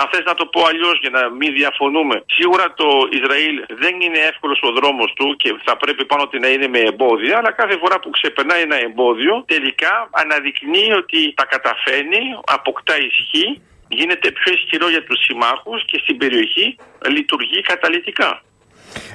αν 0.00 0.06
θες 0.10 0.24
να 0.30 0.34
το 0.40 0.46
πω 0.52 0.60
αλλιώς 0.70 0.96
για 1.02 1.12
να 1.18 1.22
μην 1.38 1.50
διαφωνούμε, 1.60 2.16
σίγουρα 2.38 2.64
το 2.80 2.88
Ισραήλ 3.18 3.56
δεν 3.82 3.94
είναι 4.04 4.20
εύκολος 4.30 4.60
ο 4.68 4.70
δρόμος 4.78 5.12
του 5.16 5.36
και 5.36 5.50
θα 5.66 5.76
πρέπει 5.76 6.04
πάνω 6.10 6.22
ότι 6.22 6.38
να 6.38 6.48
είναι 6.48 6.68
με 6.68 6.78
εμπόδια, 6.78 7.34
αλλά 7.38 7.50
κάθε 7.52 7.76
φορά 7.82 7.96
που 8.00 8.10
ξεπερνάει 8.10 8.62
ένα 8.68 8.78
εμπόδιο, 8.88 9.44
τελικά 9.46 10.08
αναδεικνύει 10.10 10.92
ότι 11.02 11.20
τα 11.38 11.44
καταφέρνει, 11.54 12.22
αποκτά 12.56 12.94
ισχύ, 13.08 13.46
γίνεται 13.88 14.30
πιο 14.30 14.52
ισχυρό 14.52 14.88
για 14.88 15.04
τους 15.04 15.18
συμμάχους 15.26 15.84
και 15.84 15.98
στην 16.02 16.16
περιοχή 16.16 16.76
λειτουργεί 17.08 17.60
καταλητικά. 17.60 18.42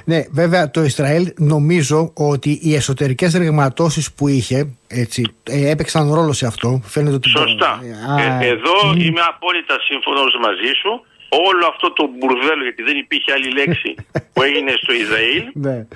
Ναι, 0.04 0.24
βέβαια 0.30 0.70
το 0.70 0.82
Ισραήλ 0.82 1.32
νομίζω 1.36 2.12
ότι 2.14 2.58
οι 2.62 2.74
εσωτερικές 2.74 3.34
ρεγματώσεις 3.34 4.12
που 4.12 4.28
είχε 4.28 4.76
έτσι, 4.86 5.34
ε, 5.42 5.70
έπαιξαν 5.70 6.14
ρόλο 6.14 6.32
σε 6.32 6.46
αυτό. 6.46 6.80
Φαίνεται 6.84 7.14
ότι 7.14 7.28
Σωστά. 7.28 7.80
Ε, 8.18 8.46
εδώ 8.46 8.94
είμαι 8.96 9.20
απόλυτα 9.28 9.76
σύμφωνος 9.80 10.36
μαζί 10.40 10.72
σου. 10.80 11.04
Όλο 11.28 11.66
αυτό 11.66 11.92
το 11.92 12.08
μπουρδέλο, 12.18 12.62
γιατί 12.62 12.82
δεν 12.82 12.96
υπήρχε 12.96 13.32
άλλη 13.32 13.50
λέξη 13.52 13.94
που 14.32 14.42
έγινε 14.42 14.72
στο 14.82 14.92
Ισραήλ, 14.92 15.44
ναι 15.52 15.86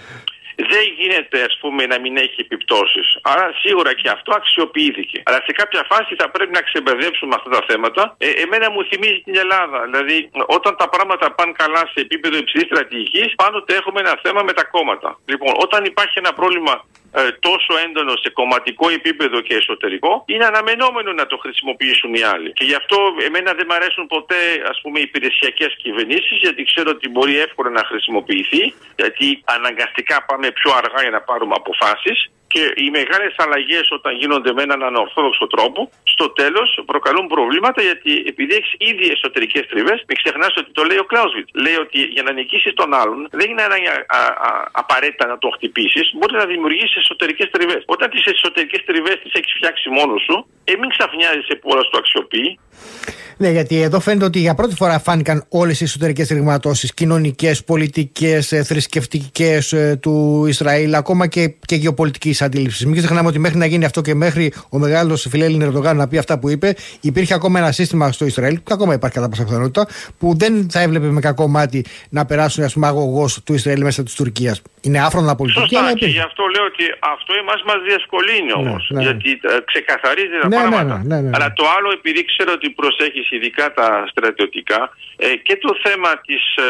δεν 0.73 0.85
γίνεται 0.99 1.39
ας 1.49 1.57
πούμε 1.61 1.87
να 1.87 1.97
μην 2.01 2.17
έχει 2.17 2.41
επιπτώσεις. 2.47 3.07
Άρα 3.23 3.47
σίγουρα 3.63 3.95
και 3.95 4.09
αυτό 4.17 4.31
αξιοποιήθηκε. 4.41 5.19
Αλλά 5.25 5.41
σε 5.47 5.53
κάποια 5.61 5.83
φάση 5.91 6.13
θα 6.21 6.31
πρέπει 6.31 6.53
να 6.59 6.63
ξεμπερδέψουμε 6.69 7.35
αυτά 7.39 7.51
τα 7.51 7.63
θέματα. 7.69 8.03
Ε, 8.19 8.31
εμένα 8.45 8.71
μου 8.71 8.85
θυμίζει 8.91 9.21
την 9.25 9.37
Ελλάδα. 9.37 9.79
Δηλαδή 9.87 10.31
όταν 10.47 10.77
τα 10.77 10.89
πράγματα 10.89 11.27
πάνε 11.39 11.53
καλά 11.63 11.83
σε 11.93 11.99
επίπεδο 12.07 12.37
υψηλής 12.37 12.67
στρατηγικής, 12.71 13.35
πάντοτε 13.35 13.75
έχουμε 13.75 14.01
ένα 14.01 14.15
θέμα 14.23 14.43
με 14.43 14.53
τα 14.53 14.65
κόμματα. 14.65 15.19
Λοιπόν, 15.25 15.53
όταν 15.65 15.85
υπάρχει 15.85 16.17
ένα 16.23 16.33
πρόβλημα 16.33 16.75
ε, 17.13 17.33
τόσο 17.33 17.73
έντονο 17.85 18.13
σε 18.17 18.31
κομματικό 18.31 18.89
επίπεδο 18.89 19.41
και 19.41 19.55
εσωτερικό, 19.55 20.23
είναι 20.27 20.45
αναμενόμενο 20.45 21.13
να 21.13 21.27
το 21.27 21.37
χρησιμοποιήσουν 21.37 22.15
οι 22.15 22.23
άλλοι. 22.23 22.53
Και 22.53 22.65
γι' 22.65 22.75
αυτό 22.75 22.97
εμένα 23.27 23.53
δεν 23.55 23.67
μου 23.69 23.75
αρέσουν 23.75 24.07
ποτέ 24.07 24.43
ας 24.71 24.81
πούμε 24.83 25.01
υπηρεσιακές 25.01 25.77
κυβερνήσεις, 25.83 26.39
γιατί 26.45 26.63
ξέρω 26.65 26.91
ότι 26.91 27.09
μπορεί 27.09 27.39
εύκολα 27.39 27.71
να 27.71 27.85
χρησιμοποιηθεί, 27.85 28.75
γιατί 28.97 29.43
αναγκαστικά 29.45 30.25
πάμε 30.29 30.51
πιο 30.51 30.71
αργά 30.81 31.01
για 31.01 31.11
να 31.11 31.21
πάρουμε 31.21 31.55
αποφάσεις. 31.57 32.31
Και 32.53 32.63
οι 32.83 32.91
μεγάλες 32.91 33.35
αλλαγές 33.37 33.87
όταν 33.91 34.13
γίνονται 34.21 34.53
με 34.53 34.63
έναν 34.63 34.83
ανορθόδοξο 34.83 35.47
τρόπο, 35.47 35.91
στο 36.05 36.31
τέλος 36.31 36.83
προκαλούν 36.87 37.27
προβλήματα 37.27 37.83
γιατί 37.83 38.13
επειδή 38.27 38.55
έχεις 38.55 38.73
ήδη 38.79 39.07
εσωτερικές 39.11 39.67
τριβές, 39.67 40.05
μην 40.09 40.17
ξεχνάς 40.23 40.53
ότι 40.57 40.71
το 40.73 40.83
λέει 40.83 40.99
ο 40.99 41.05
Κλάουσβιτ. 41.05 41.49
Λέει 41.65 41.75
ότι 41.85 41.99
για 42.15 42.23
να 42.23 42.33
νικήσεις 42.33 42.75
τον 42.75 42.95
άλλον 42.95 43.29
δεν 43.31 43.51
είναι 43.51 43.63
ανάγκη 43.63 43.87
απαραίτητα 44.73 45.27
να 45.27 45.39
το 45.39 45.49
χτυπήσεις, 45.55 46.11
μπορεί 46.15 46.35
να 46.37 46.47
δημιουργήσεις 46.47 46.97
εσωτερικές 46.97 47.51
τριβές. 47.51 47.83
Όταν 47.87 48.11
τις 48.11 48.25
εσωτερικές 48.25 48.85
τριβές 48.85 49.19
τις 49.23 49.33
έχεις 49.33 49.53
φτιάξει 49.57 49.89
μόνος 49.91 50.23
σου, 50.23 50.37
ε, 50.71 50.73
μην 50.81 50.89
ξαφνιάζεσαι 50.95 51.55
που 51.61 51.69
όλα 51.73 51.85
το 51.91 51.97
αξιοποιεί. 52.03 52.49
Ναι, 53.41 53.49
γιατί 53.51 53.83
εδώ 53.83 54.01
φαίνεται 54.01 54.25
ότι 54.25 54.39
για 54.39 54.55
πρώτη 54.55 54.75
φορά 54.75 54.99
φάνηκαν 54.99 55.45
όλες 55.49 55.81
οι 55.81 55.85
εσωτερικές 55.85 56.29
ρηγματώσεις, 56.29 56.95
κοινωνικές, 56.95 57.65
πολιτικές, 57.65 58.53
ε, 58.53 58.63
θρησκευτικές 58.63 59.73
ε, 59.73 59.99
του 60.03 60.45
Ισραήλ, 60.49 60.95
ακόμα 60.95 61.27
και, 61.27 61.55
και 61.67 61.75
γεωπολιτικής 61.75 62.43
αντίληψης. 62.43 62.87
Μην 62.87 62.97
ξεχνάμε 62.97 63.29
ότι 63.29 63.39
μέχρι 63.39 63.59
να 63.59 63.67
γίνει 63.67 63.85
αυτό 63.85 64.01
και 64.01 64.15
μέχρι 64.15 64.53
ο 64.71 64.79
μεγάλος 64.79 65.27
φιλέλλην 65.31 65.63
Ερντογάν 65.63 65.97
να 65.97 66.09
πει 66.09 66.19
αυτά 66.19 66.39
που 66.39 66.49
είπε, 66.49 66.75
υπήρχε 67.01 67.35
ακόμα 67.35 67.59
ένα 67.59 67.73
σύστημα 67.73 68.13
στο 68.13 68.25
Ισραήλ, 68.25 68.55
που 68.55 68.75
ακόμα 68.75 68.95
υπάρχει 68.95 69.17
κατά 69.17 69.29
πάσα 69.29 69.45
πιθανότητα, 69.45 69.89
που 70.19 70.37
δεν 70.39 70.71
θα 70.71 70.81
έβλεπε 70.81 71.07
με 71.07 71.21
κακό 71.21 71.49
μάτι 71.49 71.85
να 72.11 72.27
περάσουν 72.27 72.65
ας 72.65 72.73
πούμε, 72.73 72.87
αγωγός 72.87 73.43
του 73.45 73.55
Ισραήλ 73.55 73.83
μέσα 73.83 74.03
της 74.03 74.15
Τουρκίας. 74.15 74.63
Είναι 74.81 75.01
άφρονα 75.01 75.35
πολιτική. 75.35 75.61
Σωστά, 75.61 75.81
αλλά 75.81 75.95
και 75.95 76.07
γι' 76.07 76.21
αυτό 76.21 76.43
λέω 76.55 76.65
ότι 76.65 76.85
αυτό 77.15 77.35
εμάς 77.43 77.63
μας 77.67 77.77
διασκολύνει 77.89 78.53
όμως. 78.53 78.91
Ναι, 78.91 78.99
ναι. 78.99 79.05
Γιατί 79.05 79.31
ε, 79.31 79.57
ξεκαθαρίζει 79.65 80.35
τα 80.41 80.49
ναι, 80.49 80.57
ναι 80.57 80.58
πράγματα. 80.61 81.03
Ναι, 81.05 81.21
ναι, 81.21 81.31
αλλά 81.35 81.53
το 81.53 81.65
άλλο, 81.77 81.91
επειδή 81.99 82.25
ξέρω 82.25 82.53
ότι 82.53 82.71
προσέχεις 82.71 83.31
ειδικά 83.31 83.73
τα 83.73 84.05
στρατιωτικά 84.11 84.81
ε, 85.17 85.37
και 85.37 85.57
το 85.57 85.73
θέμα 85.85 86.11
της 86.27 86.43
ε, 86.57 86.65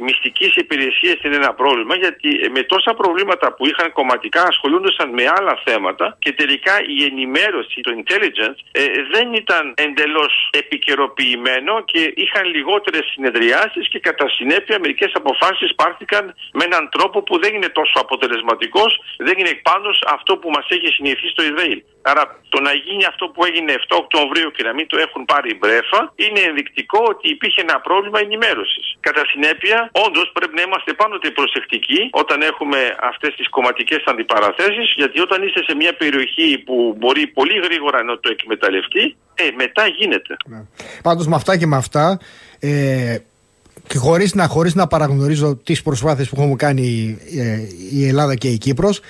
μυστικής 0.00 0.56
υπηρεσίας 0.56 1.18
είναι 1.24 1.36
ένα 1.36 1.52
πρόβλημα 1.54 1.94
γιατί 1.94 2.28
ε, 2.44 2.48
με 2.48 2.62
τόσα 2.62 2.94
προβλήματα 2.94 3.46
που 3.54 3.66
είχαν 3.66 3.92
κομματικά 3.92 4.42
ασχολούνταν 4.42 5.08
με 5.18 5.24
άλλα 5.36 5.54
θέματα 5.64 6.16
και 6.18 6.32
τελικά 6.32 6.74
η 6.96 7.04
ενημέρωση, 7.10 7.80
το 7.80 7.92
intelligence 8.00 8.58
ε, 8.72 8.82
δεν 9.12 9.32
ήταν 9.32 9.74
εντελώς 9.76 10.32
επικαιροποιημένο 10.50 11.84
και 11.84 12.12
είχαν 12.16 12.44
λιγότερες 12.54 13.04
συνεδριάσεις 13.12 13.88
και 13.88 13.98
κατά 13.98 14.28
συνέπεια 14.28 14.78
μερικές 14.78 15.12
αποφάσεις 15.14 15.74
πάρθηκαν 15.74 16.34
με 16.52 16.64
έναν 16.64 16.88
τρόπο 16.90 17.22
που 17.22 17.38
δεν 17.42 17.54
είναι 17.54 17.68
τόσο 17.68 17.96
αποτελεσματικός, 18.04 19.00
δεν 19.16 19.34
είναι 19.38 19.54
πάνω 19.62 19.88
αυτό 20.16 20.36
που 20.36 20.50
μας 20.50 20.66
έχει 20.68 20.86
συνηθίσει 20.86 21.34
το 21.34 21.42
Ισραήλ. 21.42 21.82
Άρα 22.02 22.22
το 22.48 22.60
να 22.60 22.72
γίνει 22.72 23.04
αυτό 23.04 23.28
που 23.32 23.40
έγινε 23.48 23.72
7 23.76 23.96
Οκτωβρίου 24.02 24.50
και 24.56 24.62
να 24.68 24.72
μην 24.76 24.86
το 24.90 24.96
έχουν 25.06 25.22
πάρει 25.32 25.50
μπρέφα 25.60 26.00
είναι 26.24 26.40
ενδεικτικό 26.48 27.00
ότι 27.12 27.26
υπήρχε 27.36 27.60
ένα 27.66 27.76
πρόβλημα 27.86 28.18
ενημέρωσης. 28.26 28.84
Κατά 29.06 29.22
συνέπεια, 29.32 29.78
όντως 30.06 30.26
πρέπει 30.36 30.54
να 30.58 30.62
είμαστε 30.66 30.90
πάντοτε 31.00 31.28
προσεκτικοί 31.38 32.00
όταν 32.22 32.38
έχουμε 32.50 32.78
αυτές 33.10 33.32
τις 33.38 33.48
κομματικές 33.54 34.02
αντιπαραθέσεις, 34.10 34.88
γιατί 35.00 35.18
όταν 35.26 35.38
είστε 35.46 35.60
σε 35.68 35.74
μια 35.80 35.92
περιοχή 36.02 36.48
που 36.66 36.76
μπορεί 36.98 37.26
πολύ 37.26 37.56
γρήγορα 37.66 37.98
να 38.02 38.14
το 38.22 38.28
εκμεταλλευτεί, 38.36 39.04
ε, 39.34 39.44
μετά 39.62 39.84
γίνεται. 39.98 40.36
Ναι. 40.52 40.60
Πάντως 41.02 41.26
με 41.26 41.36
αυτά 41.40 41.52
και 41.58 41.66
με 41.66 41.76
αυτά. 41.76 42.18
Ε, 42.60 43.16
και 43.86 43.98
χωρίς 43.98 44.34
να, 44.34 44.46
χωρίς 44.46 44.74
να 44.74 44.86
παραγνωρίζω 44.86 45.56
τις 45.64 45.82
προσπάθειες 45.82 46.28
που 46.28 46.40
έχουμε 46.40 46.56
κάνει 46.56 47.18
ε, 47.38 47.58
η 47.92 48.06
Ελλάδα 48.08 48.34
και 48.34 48.48
η 48.48 48.58
Κύπρος 48.58 49.00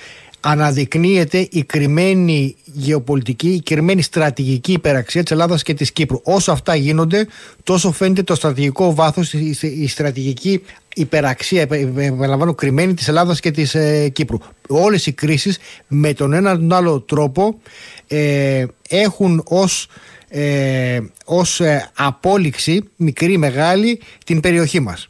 αναδεικνύεται 0.41 1.47
η 1.51 1.63
κρυμμένη 1.63 2.55
γεωπολιτική, 2.65 3.49
η 3.49 3.61
κρυμμένη 3.61 4.01
στρατηγική 4.01 4.71
υπεραξία 4.71 5.21
της 5.21 5.31
Ελλάδας 5.31 5.63
και 5.63 5.73
της 5.73 5.91
Κύπρου. 5.91 6.21
Όσο 6.23 6.51
αυτά 6.51 6.75
γίνονται, 6.75 7.27
τόσο 7.63 7.91
φαίνεται 7.91 8.23
το 8.23 8.35
στρατηγικό 8.35 8.95
βάθος, 8.95 9.33
η 9.61 9.87
στρατηγική 9.87 10.63
υπεραξία, 10.95 11.61
επαναλαμβάνω, 11.61 12.53
κρυμμένη 12.53 12.93
της 12.93 13.07
Ελλάδας 13.07 13.39
και 13.39 13.51
της 13.51 13.75
ε, 13.75 14.09
Κύπρου. 14.09 14.37
Όλες 14.67 15.05
οι 15.05 15.13
κρίσεις 15.13 15.59
με 15.87 16.13
τον 16.13 16.33
έναν 16.33 16.59
τον 16.59 16.73
άλλο 16.73 17.01
τρόπο 17.01 17.61
ε, 18.07 18.65
έχουν 18.89 19.43
ως 19.47 19.87
ε, 20.33 20.99
ως 21.25 21.59
ε, 21.59 21.91
απόλυξη 21.97 22.91
μικρή 22.97 23.37
μεγάλη 23.37 24.01
την 24.25 24.39
περιοχή 24.39 24.79
μας. 24.79 25.09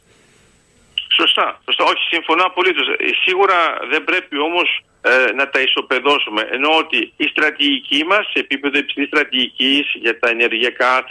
Σωστά, 1.16 1.60
σωστά. 1.64 1.84
Όχι, 1.84 2.02
συμφωνώ 2.10 2.44
απολύτως. 2.44 2.86
Ε, 2.88 3.04
σίγουρα 3.24 3.54
δεν 3.90 4.04
πρέπει 4.04 4.38
όμως 4.38 4.84
ε, 5.02 5.32
να 5.32 5.48
τα 5.48 5.60
ισοπεδώσουμε. 5.60 6.48
Ενώ 6.50 6.76
ότι 6.76 7.12
η 7.16 7.26
στρατηγική 7.26 8.04
μας 8.04 8.30
σε 8.32 8.38
επίπεδο 8.38 8.78
υψηλής 8.78 9.08
στρατηγικής 9.08 9.92
για 9.94 10.18
τα 10.18 10.28
ενεργειακά, 10.30 11.04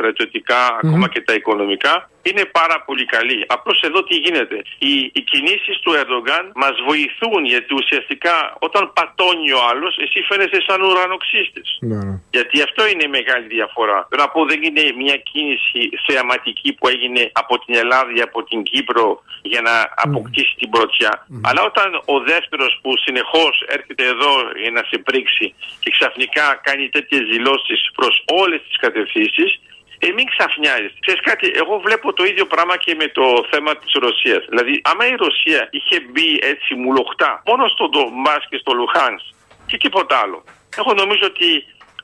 ακόμα 0.81 1.10
και 1.10 1.21
τα 1.21 1.33
οικονομικά 1.33 2.11
είναι 2.30 2.46
πάρα 2.46 2.78
πολύ 2.86 3.06
καλή. 3.06 3.46
Απλώς 3.48 3.82
εδώ 3.82 4.04
τι 4.04 4.16
γίνεται. 4.16 4.58
Οι, 4.78 4.94
οι 5.13 5.22
κινήσεις 5.32 5.80
του 5.84 5.92
Ερντογκάν 6.00 6.51
μας 6.56 6.75
βοηθούν 6.88 7.46
γιατί 7.46 7.74
ουσιαστικά 7.74 8.56
όταν 8.60 8.94
πατώνει 8.94 9.51
ο 9.51 9.62
άλλος 9.72 9.98
εσύ 9.98 10.20
φαίνεσαι 10.30 10.60
σαν 10.68 10.82
ουρανοξύστης. 10.82 11.78
Ναι, 11.80 11.96
ναι. 11.96 12.16
Γιατί 12.32 12.62
αυτό 12.62 12.88
είναι 12.88 13.04
η 13.04 13.12
μεγάλη 13.18 13.48
διαφορά. 13.48 14.08
Θέλω 14.10 14.24
να 14.25 14.30
πω 14.30 14.46
δεν 14.46 14.63
είναι 14.63 14.84
μια 15.04 15.18
κίνηση 15.30 15.82
θεαματική 16.08 16.74
που 16.74 16.88
έγινε 16.88 17.32
από 17.42 17.54
την 17.63 17.75
Ελλάδα 17.75 18.12
ή 18.16 18.22
από 18.22 18.44
την 18.44 18.63
Κύπρο 18.63 19.24
για 19.42 19.62
να 19.62 19.74
αποκτήσει 19.96 20.56
την 20.62 20.70
πρωτιά. 20.70 21.28
Αλλά 21.48 21.62
όταν 21.63 21.90
ο 22.06 22.20
δεύτερος 22.20 22.80
που 22.82 22.92
συνεχώς 23.06 23.63
έρχεται 23.68 24.04
εδώ 24.13 24.34
για 24.62 24.72
να 24.72 24.84
σε 24.90 24.98
πρίξει 24.98 25.54
και 25.80 25.90
ξαφνικά 25.90 26.60
κάνει 26.63 26.90
τέτοιες 26.90 27.24
δηλώσεις 27.34 27.80
προς 27.96 28.24
όλες 28.42 28.62
τις 28.68 28.78
κατευθύνσεις 28.78 29.60
ε, 30.03 30.08
μην 30.17 30.25
ξαφνιάζεις. 30.34 30.93
Ξέρεις 31.05 31.22
κάτι, 31.29 31.46
εγώ 31.62 31.74
βλέπω 31.86 32.08
το 32.13 32.24
ίδιο 32.31 32.46
πράγμα 32.53 32.75
και 32.77 32.93
με 33.01 33.08
το 33.17 33.25
θέμα 33.51 33.72
της 33.81 33.91
Ρωσίας. 34.05 34.43
Δηλαδή, 34.51 34.74
άμα 34.91 35.03
η 35.13 35.15
Ρωσία 35.25 35.62
είχε 35.77 35.98
μπει 36.10 36.29
έτσι 36.53 36.72
μουλοχτά 36.75 37.31
μόνο 37.50 37.67
στο 37.67 37.84
Ντομπάς 37.89 38.43
και 38.50 38.58
στο 38.58 38.72
Λουχάνς 38.74 39.24
και 39.70 39.77
τίποτα 39.77 40.15
άλλο. 40.24 40.43
Εγώ 40.79 40.91
νομίζω 40.93 41.25
ότι 41.34 41.50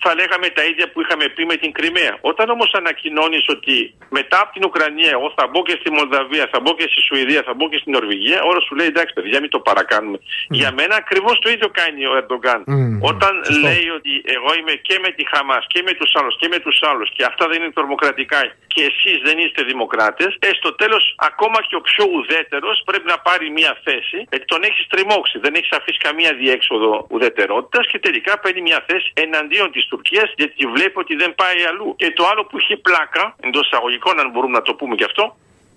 θα 0.08 0.16
λέγαμε 0.22 0.48
τα 0.58 0.64
ίδια 0.72 0.86
που 0.92 1.00
είχαμε 1.02 1.26
πει 1.36 1.44
με 1.52 1.56
την 1.64 1.72
Κρυμαία. 1.78 2.14
Όταν 2.32 2.46
όμως 2.56 2.70
ανακοινώνεις 2.80 3.46
ότι 3.56 3.76
μετά 4.18 4.38
από 4.44 4.52
την 4.56 4.64
Ουκρανία 4.70 5.12
εγώ 5.18 5.28
θα 5.38 5.46
μπω 5.50 5.60
και 5.68 5.76
στη 5.80 5.90
Μολδαβία, 5.96 6.46
θα 6.54 6.60
μπω 6.62 6.72
και 6.80 6.88
στη 6.92 7.00
Σουηδία, 7.08 7.42
θα 7.48 7.54
μπω 7.56 7.66
και 7.72 7.80
στην 7.82 7.92
Νορβηγία, 7.98 8.40
όλος 8.50 8.64
σου 8.68 8.76
λέει 8.80 8.88
εντάξει 8.94 9.14
παιδιά, 9.18 9.38
μην 9.44 9.52
το 9.56 9.60
παρακάνουμε. 9.70 10.18
Mm. 10.20 10.58
Για 10.60 10.70
μένα 10.80 10.96
ακριβώς 11.04 11.36
το 11.44 11.48
ίδιο 11.56 11.70
κάνει 11.80 12.02
ο 12.12 12.14
Ερντογκάν. 12.20 12.62
Mm. 12.64 13.10
Όταν 13.12 13.34
λέει 13.66 13.88
ότι 13.98 14.14
εγώ 14.36 14.50
είμαι 14.58 14.74
και 14.88 14.96
με 15.04 15.10
τη 15.18 15.24
Χαμάς 15.32 15.64
και 15.74 15.82
με 15.88 15.94
τους 16.00 16.12
άλλους 16.20 16.36
και 16.42 16.48
με 16.54 16.60
τους 16.66 16.78
άλλους 16.90 17.08
και 17.16 17.24
αυτά 17.32 17.44
δεν 17.52 17.58
είναι 17.62 17.74
τρομοκρατικά 17.78 18.40
και 18.74 18.82
εσείς 18.92 19.18
δεν 19.28 19.38
είστε 19.44 19.62
δημοκράτες, 19.72 20.32
ε, 20.40 20.50
στο 20.60 20.72
τέλος 20.82 21.04
ακόμα 21.30 21.60
και 21.68 21.76
ο 21.76 21.82
πιο 21.90 22.04
ουδέτερος 22.14 22.82
πρέπει 22.90 23.08
να 23.14 23.18
πάρει 23.28 23.50
μια 23.60 23.74
θέση, 23.86 24.18
γιατί 24.32 24.46
τον 24.54 24.62
έχεις 24.68 24.86
τριμώξει, 24.94 25.36
δεν 25.40 25.54
έχεις 25.60 25.72
αφήσει 25.80 26.00
καμία 26.08 26.32
διέξοδο 26.42 27.08
ουδετερότητας 27.10 27.88
και 27.92 28.00
τελικά 28.00 28.40
παίρνει 28.40 28.62
μια 28.62 28.80
θέση 28.88 29.08
εναντίον 29.14 29.72
της 29.72 29.84
Τουρκίας 29.98 30.30
γιατί 30.42 30.62
βλέπει 30.76 30.98
ότι 31.04 31.16
δεν 31.16 31.32
πάει 31.42 31.60
αλλού. 31.70 31.96
Και 32.00 32.12
το 32.12 32.24
άλλο 32.32 32.44
που 32.46 32.56
είχε 32.60 32.76
πλάκα, 32.88 33.24
εντός 33.46 33.66
εισαγωγικών, 33.68 34.20
αν 34.20 34.28
μπορούμε 34.32 34.56
να 34.60 34.64
το 34.68 34.74
πούμε 34.80 34.96
γι' 35.00 35.08
αυτό, 35.12 35.24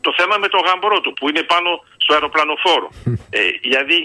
το 0.00 0.10
θέμα 0.18 0.36
με 0.44 0.48
το 0.54 0.58
γάμπορό 0.66 1.00
του 1.00 1.12
που 1.12 1.28
είναι 1.28 1.42
πάνω 1.42 1.70
στο 2.02 2.10
αεροπλανοφόρο. 2.14 2.88
ε, 3.38 3.40
δηλαδή 3.64 3.98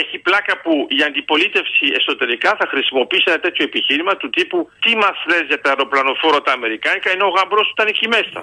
έχει 0.00 0.18
πλάκα 0.18 0.54
που 0.62 0.72
η 0.98 1.02
αντιπολίτευση 1.08 1.84
εσωτερικά 1.98 2.50
θα 2.60 2.66
χρησιμοποιήσει 2.72 3.24
ένα 3.26 3.40
τέτοιο 3.40 3.64
επιχείρημα 3.64 4.16
του 4.16 4.30
τύπου 4.30 4.58
τι 4.82 4.96
μας 4.96 5.16
λες 5.30 5.44
για 5.50 5.60
τα 5.60 5.68
αεροπλανοφόρο 5.68 6.40
τα 6.46 6.52
Αμερικάνικα 6.52 7.10
ενώ 7.10 7.26
ο 7.26 7.32
γαμπρός 7.36 7.70
ήταν 7.70 7.86
εκεί 7.86 8.08
μέσα 8.08 8.40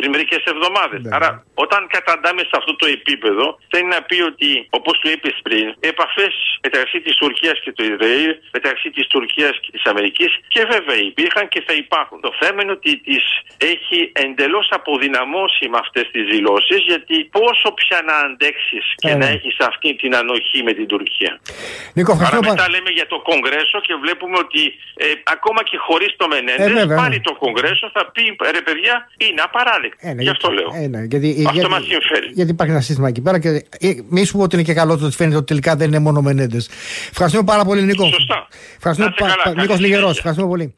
πριν 0.00 0.10
μερικές 0.14 0.42
εβδομάδες. 0.52 1.00
Ναι. 1.02 1.10
Άρα, 1.16 1.30
όταν 1.64 1.80
καταντάμε 1.96 2.42
σε 2.50 2.54
αυτό 2.60 2.72
το 2.80 2.86
επίπεδο, 2.98 3.44
θέλει 3.72 3.88
να 3.96 4.00
πει 4.08 4.18
ότι, 4.30 4.50
όπως 4.78 4.94
το 5.02 5.08
είπες 5.14 5.36
πριν, 5.46 5.66
επαφές 5.92 6.34
μεταξύ 6.66 6.98
της 7.06 7.14
Τουρκίας 7.20 7.56
και 7.64 7.72
του 7.76 7.84
Ισραήλ, 7.90 8.30
μεταξύ 8.56 8.88
της 8.96 9.06
Τουρκίας 9.12 9.54
και 9.62 9.70
της 9.76 9.84
Αμερικής 9.90 10.30
και 10.54 10.62
βέβαια 10.74 10.98
υπήρχαν 11.10 11.44
και 11.52 11.60
θα 11.66 11.74
υπάρχουν. 11.84 12.16
Το 12.26 12.32
θέμα 12.40 12.58
είναι 12.62 12.74
ότι 12.78 12.90
τις 13.06 13.24
έχει 13.72 13.98
εντελώς 14.24 14.66
αποδυναμώσει 14.78 15.64
με 15.72 15.78
αυτές 15.84 16.06
τις 16.12 16.24
δηλώσεις, 16.32 16.80
γιατί 16.90 17.16
πόσο 17.38 17.68
πια 17.80 17.98
να 18.08 18.16
αντέξεις 18.26 18.84
και 19.02 19.14
να 19.20 19.26
έχεις 19.34 19.56
αυτή 19.70 19.88
την 20.00 20.12
ανοχή 20.20 20.60
με 20.68 20.72
την 20.78 20.86
Τουρκία. 20.92 21.32
Νίκο, 21.96 22.12
Άρα 22.26 22.38
μετά 22.50 22.66
λέμε 22.74 22.90
για 22.98 23.06
το 23.12 23.18
Κογκρέσο 23.28 23.78
και 23.86 23.94
βλέπουμε 24.04 24.36
ότι 24.44 24.62
ε, 24.96 25.06
ακόμα 25.34 25.60
και 25.68 25.76
χωρίς 25.86 26.10
το 26.16 26.26
Μενέντες, 26.32 26.82
ε, 26.82 26.94
πάλι 27.00 27.20
το 27.20 27.32
Κογκρέσο 27.42 27.90
θα 27.96 28.02
πει 28.14 28.24
ρε 28.56 28.62
παιδιά 28.66 28.94
είναι 29.16 29.40
απαράδεκτο. 29.48 29.89
Ε, 29.98 30.12
ναι, 30.12 30.22
Γι' 30.22 30.28
αυτό 30.28 30.50
λέω. 30.50 30.82
Ε, 30.82 30.86
ναι, 30.86 31.04
γιατί, 31.04 31.44
αυτό 31.48 31.68
μας 31.68 31.82
συμφέρει. 31.84 32.30
Γιατί 32.34 32.50
υπάρχει 32.50 32.72
ένα 32.72 32.82
σύστημα 32.82 33.08
εκεί 33.08 33.20
πέρα 33.20 33.38
και 33.38 33.48
ε, 33.78 33.92
μη 34.08 34.24
σου 34.24 34.36
πω 34.36 34.42
ότι 34.42 34.54
είναι 34.54 34.64
και 34.64 34.74
καλό 34.74 34.98
το 34.98 35.06
ότι 35.06 35.16
φαίνεται 35.16 35.36
ότι 35.36 35.46
τελικά 35.46 35.76
δεν 35.76 35.88
είναι 35.88 35.98
μόνο 35.98 36.20
Μενέντες. 36.20 36.68
Ευχαριστούμε 37.10 37.44
πάρα 37.44 37.64
πολύ, 37.64 37.82
Νίκο. 37.82 38.06
Σωστά. 38.06 38.48
Ευχαριστούμε, 38.76 39.10
Νίκος 39.60 39.80
Λιγερός. 39.80 40.16
Ευχαριστούμε 40.16 40.48
πολύ. 40.48 40.74